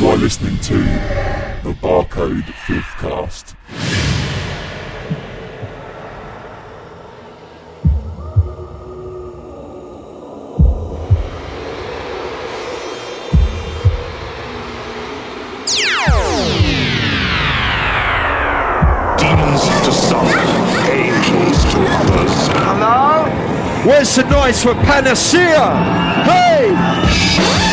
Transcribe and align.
You 0.00 0.08
are 0.08 0.16
listening 0.16 0.58
to 0.60 0.78
the 1.62 1.74
Barcode 1.74 2.44
Filthcast. 2.64 3.54
Demons 19.18 19.64
to 19.84 19.92
some, 19.92 20.26
angels 20.88 21.62
to 21.74 21.78
others. 21.78 22.48
Hello? 22.56 23.28
Where's 23.84 24.16
the 24.16 24.22
noise 24.30 24.62
for 24.62 24.72
Panacea? 24.72 25.76
Hey! 26.24 27.69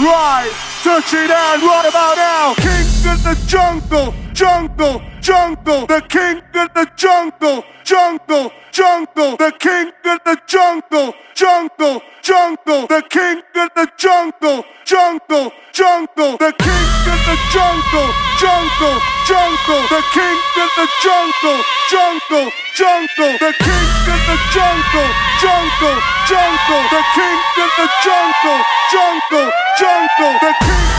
Right, 0.00 0.50
touching 0.82 1.28
down 1.28 1.60
right 1.60 1.86
about 1.86 2.16
now. 2.16 2.54
King 2.54 3.12
of 3.12 3.22
the 3.22 3.44
jungle, 3.46 4.14
jungle, 4.32 5.02
jungle. 5.20 5.86
The 5.86 6.00
king 6.08 6.38
of 6.54 6.72
the 6.72 6.90
jungle, 6.96 7.64
jungle, 7.84 8.50
jungle. 8.80 9.36
The 9.36 9.52
king 9.60 9.92
of 10.06 10.18
the 10.24 10.36
jungle, 10.46 11.12
jungle, 11.34 12.00
jungle. 12.22 12.86
The 12.86 13.02
king 13.10 13.42
of 13.60 13.68
the 13.76 13.86
jungle, 13.98 14.64
jungle, 14.86 15.52
jungle. 15.72 16.38
The 16.40 16.52
king 16.64 16.86
of 17.12 17.20
the 17.28 17.36
jungle, 17.52 18.08
jungle, 18.40 18.96
jungle. 19.28 19.82
The 19.92 20.02
king 20.16 20.38
of 20.64 20.70
the 20.80 20.86
jungle, 21.04 21.60
jungle, 21.92 22.48
jungle. 22.80 23.32
The 23.44 23.52
king 23.60 23.88
of 24.14 24.20
the 24.28 24.36
jungle, 24.48 25.10
jungle, 25.44 25.98
jungle. 26.30 26.84
The 26.88 27.02
king 27.12 27.38
of 27.60 27.70
the 27.76 27.88
jungle, 28.00 28.60
jungle, 28.92 29.50
jungle. 29.76 30.32
The 30.40 30.54
king 30.64 30.89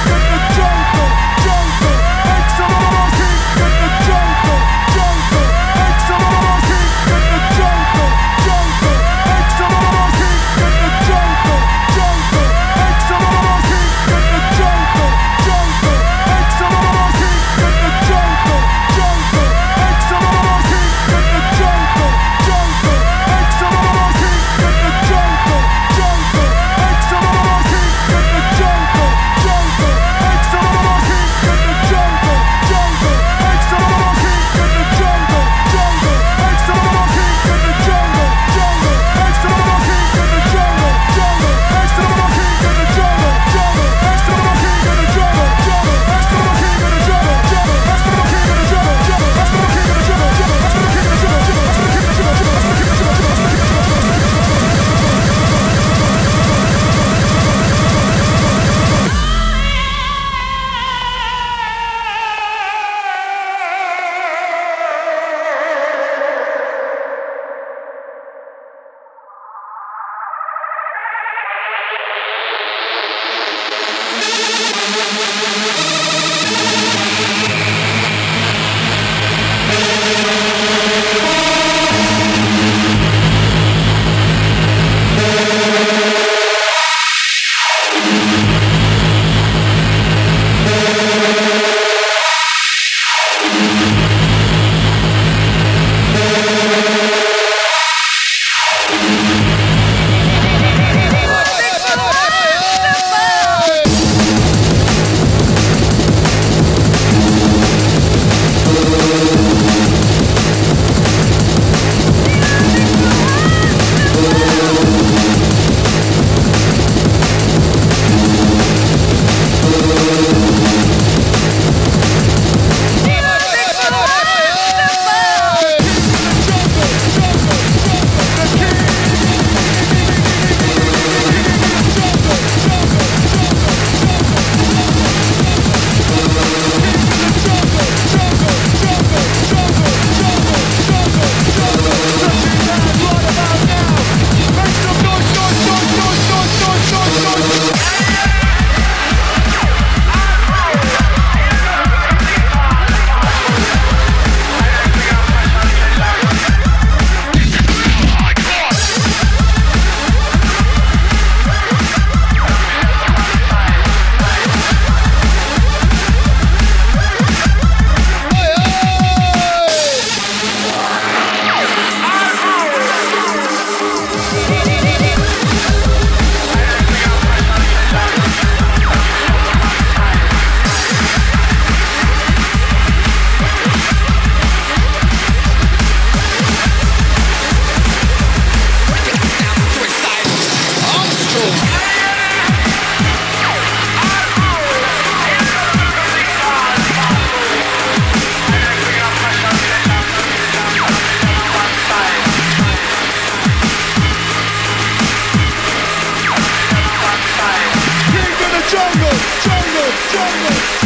jungle, 209.44 209.92
jungle, 210.14 210.81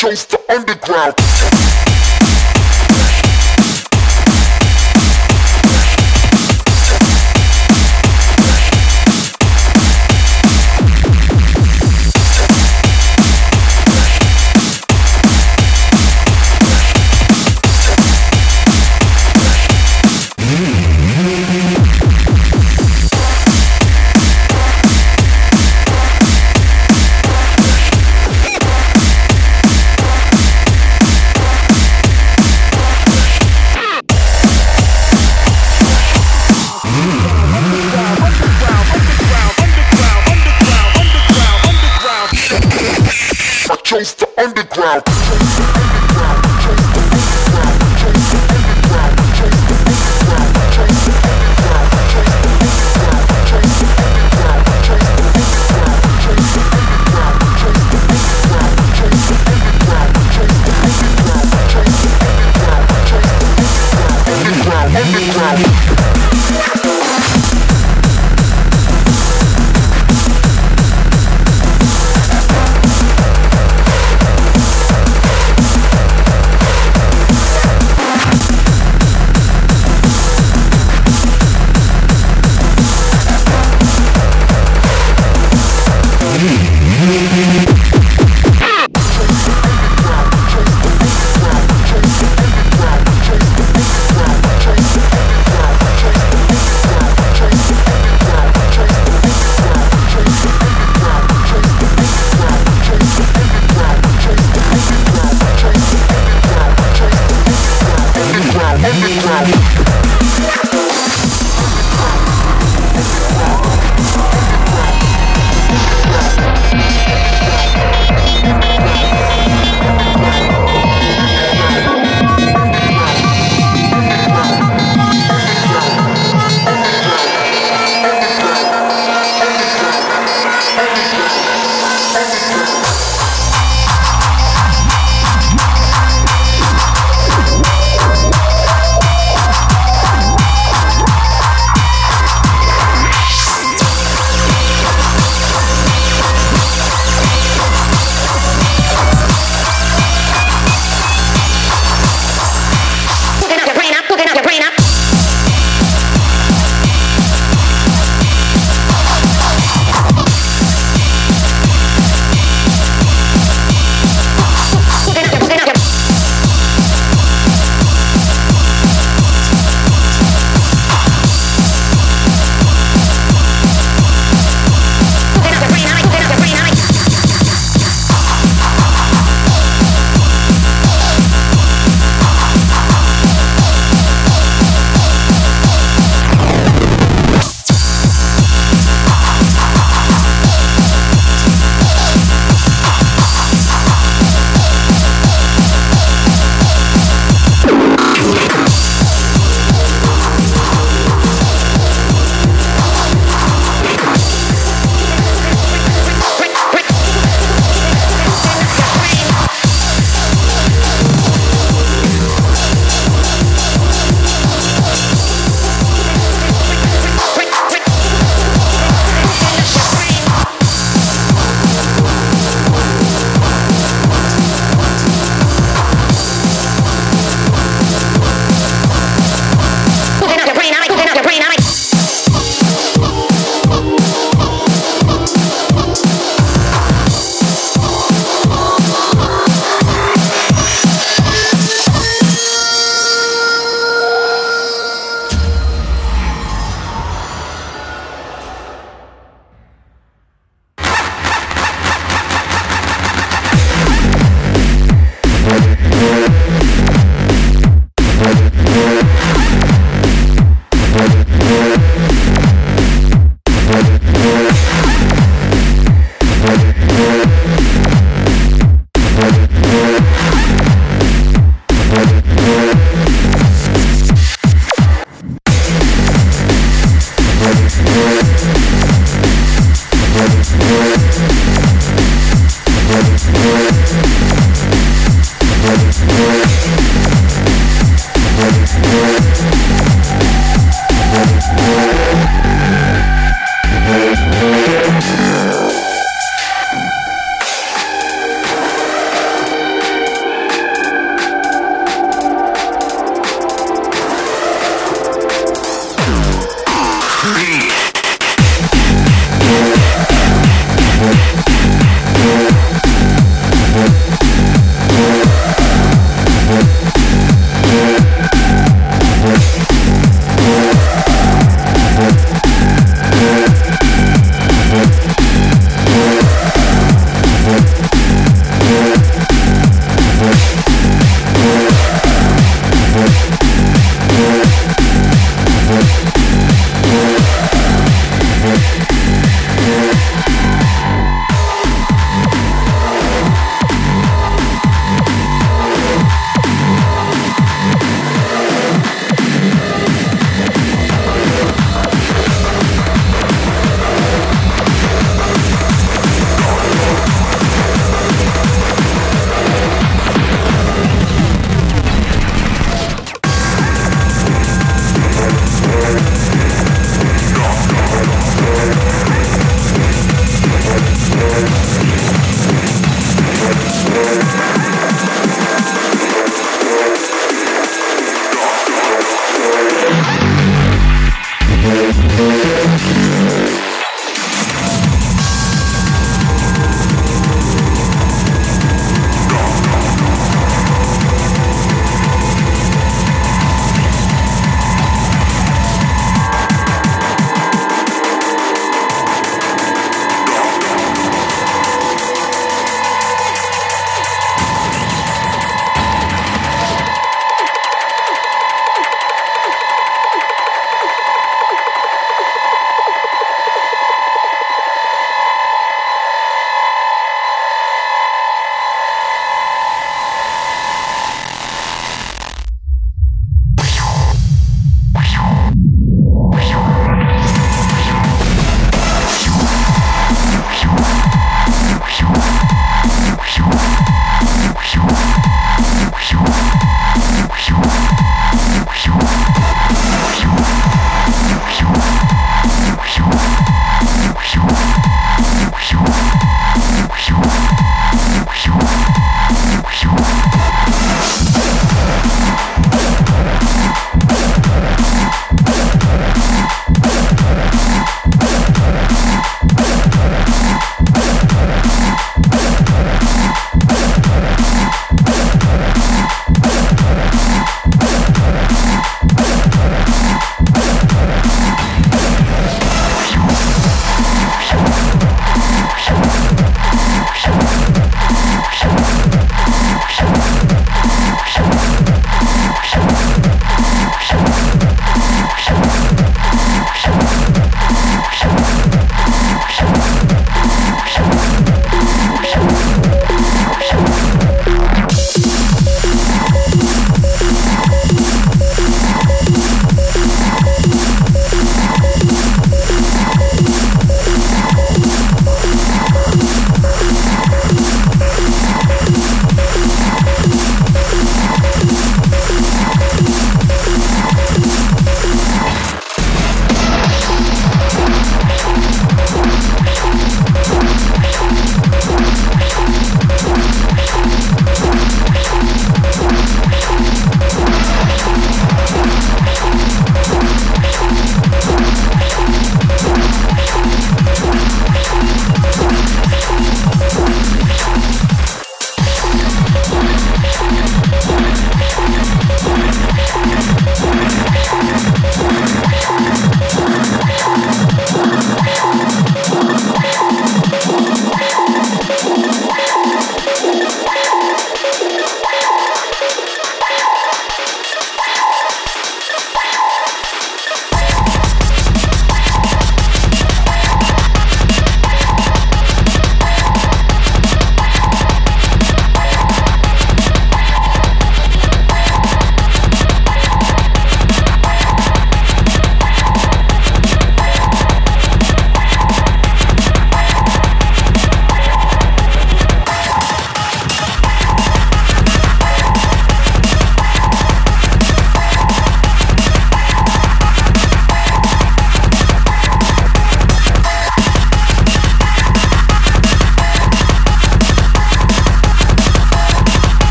chose 0.00 0.24
the 0.24 0.40
underground. 0.50 1.69
Underground, 44.40 45.02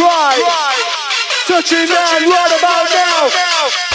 right. 0.00 0.76
Touching 1.46 1.86
down 1.86 2.30
right 2.30 2.58
about 2.58 2.90
now. 2.90 3.89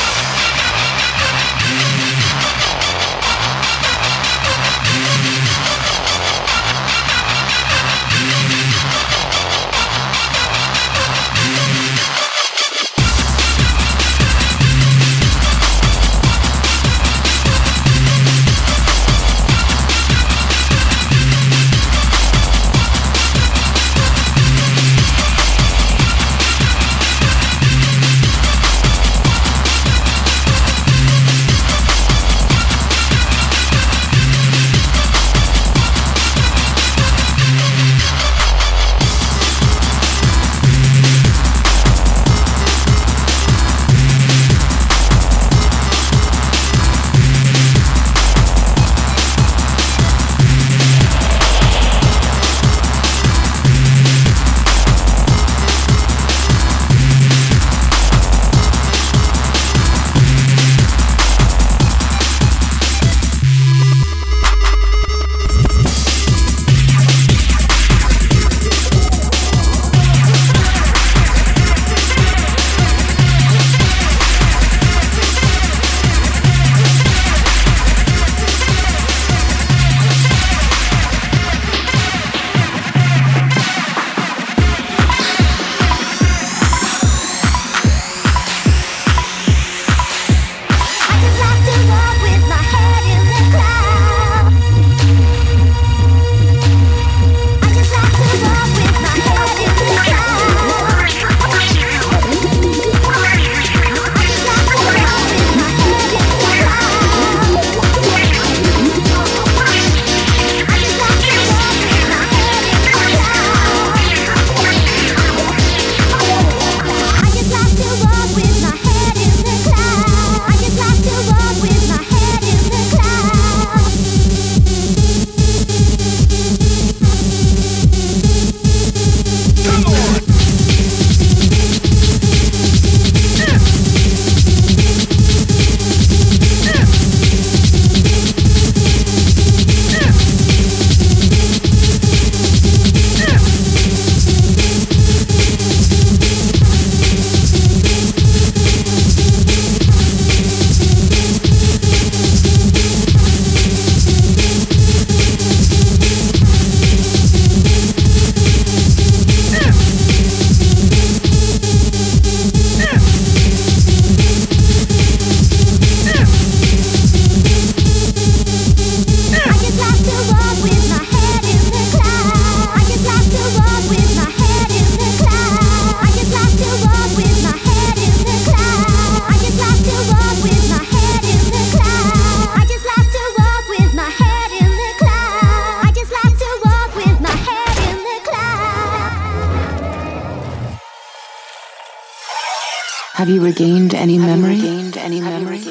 Have 193.16 193.30
you 193.30 193.42
regained 193.42 193.96
any 193.96 194.18
memory? 194.18 194.58
Regained 194.58 194.98
any 194.98 195.22
memory? 195.22 195.64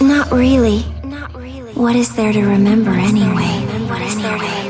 Not 0.00 0.32
really. 0.32 0.82
Not 1.04 1.34
really. 1.34 1.74
What 1.74 1.94
is 1.96 2.16
there 2.16 2.32
to 2.32 2.40
remember 2.40 2.92
anyway? 2.92 3.60
What 3.90 4.00
is 4.00 4.16
there 4.22 4.38
to 4.38 4.63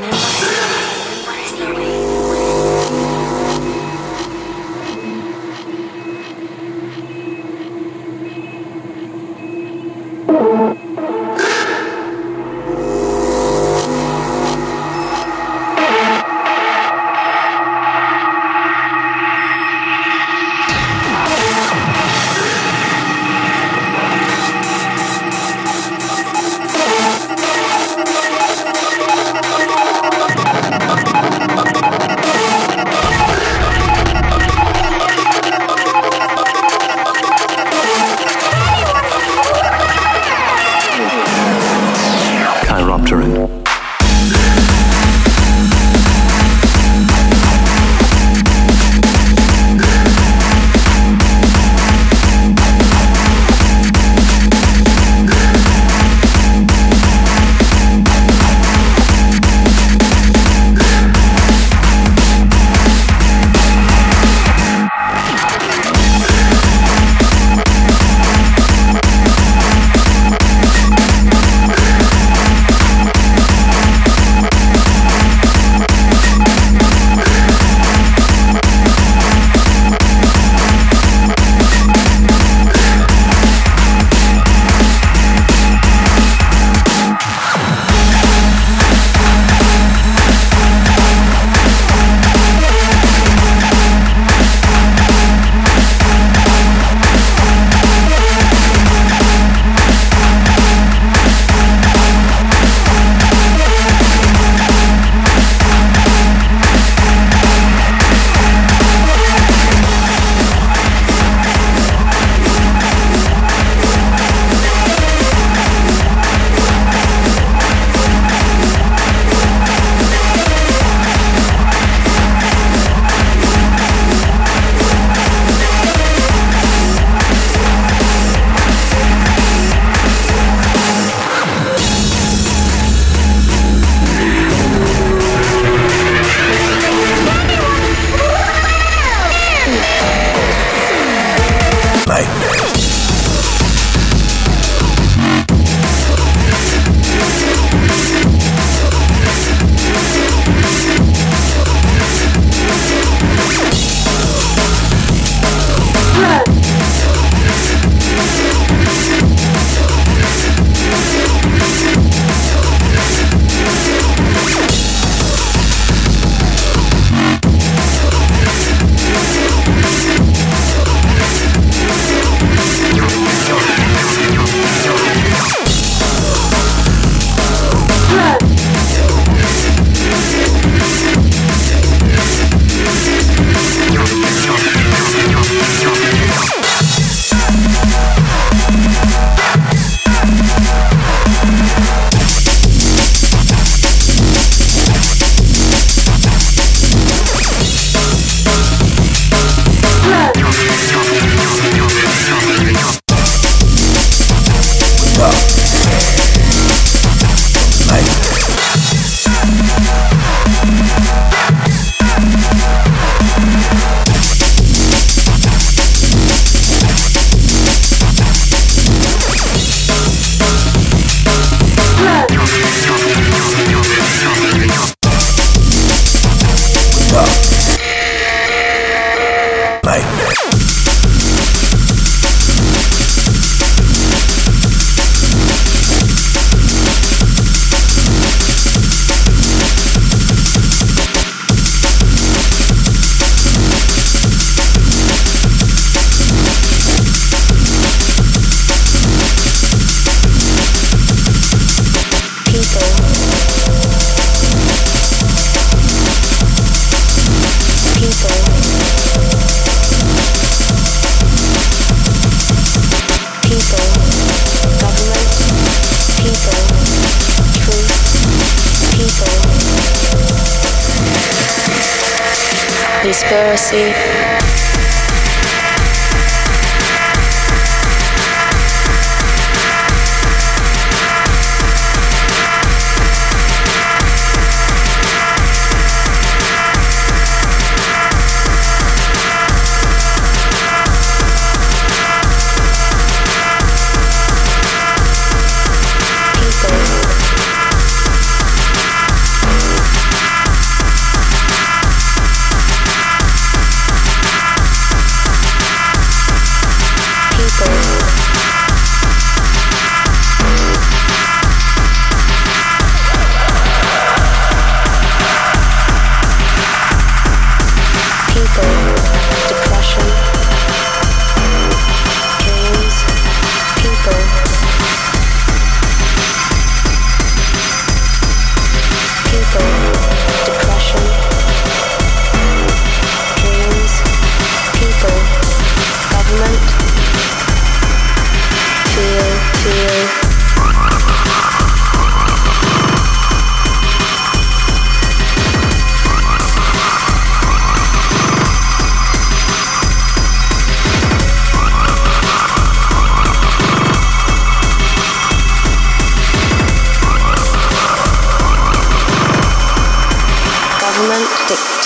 conspiracy. 273.15 274.14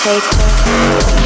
take 0.02 1.19